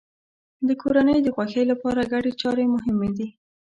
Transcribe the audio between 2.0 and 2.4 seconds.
ګډې